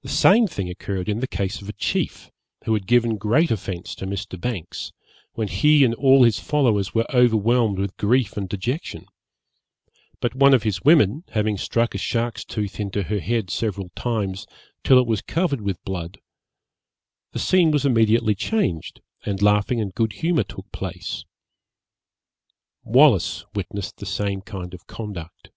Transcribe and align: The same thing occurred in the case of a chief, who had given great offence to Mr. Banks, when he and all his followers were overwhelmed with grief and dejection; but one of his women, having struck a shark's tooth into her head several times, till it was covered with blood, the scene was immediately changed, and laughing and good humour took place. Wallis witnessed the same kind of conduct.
The 0.00 0.08
same 0.08 0.46
thing 0.46 0.70
occurred 0.70 1.10
in 1.10 1.20
the 1.20 1.26
case 1.28 1.60
of 1.60 1.68
a 1.68 1.74
chief, 1.74 2.30
who 2.64 2.72
had 2.72 2.86
given 2.86 3.18
great 3.18 3.50
offence 3.50 3.94
to 3.96 4.06
Mr. 4.06 4.40
Banks, 4.40 4.92
when 5.34 5.48
he 5.48 5.84
and 5.84 5.94
all 5.96 6.22
his 6.24 6.38
followers 6.40 6.94
were 6.94 7.04
overwhelmed 7.14 7.78
with 7.78 7.98
grief 7.98 8.38
and 8.38 8.48
dejection; 8.48 9.04
but 10.22 10.34
one 10.34 10.54
of 10.54 10.62
his 10.62 10.80
women, 10.84 11.22
having 11.32 11.58
struck 11.58 11.94
a 11.94 11.98
shark's 11.98 12.46
tooth 12.46 12.80
into 12.80 13.02
her 13.02 13.20
head 13.20 13.50
several 13.50 13.90
times, 13.94 14.46
till 14.82 14.98
it 14.98 15.06
was 15.06 15.20
covered 15.20 15.60
with 15.60 15.84
blood, 15.84 16.18
the 17.32 17.38
scene 17.38 17.70
was 17.70 17.84
immediately 17.84 18.34
changed, 18.34 19.02
and 19.26 19.42
laughing 19.42 19.82
and 19.82 19.94
good 19.94 20.14
humour 20.14 20.44
took 20.44 20.72
place. 20.72 21.26
Wallis 22.84 23.44
witnessed 23.54 23.98
the 23.98 24.06
same 24.06 24.40
kind 24.40 24.72
of 24.72 24.86
conduct. 24.86 25.50